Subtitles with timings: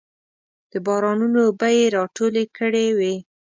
[0.71, 3.15] د بارانونو اوبه یې راټولې کړې وې.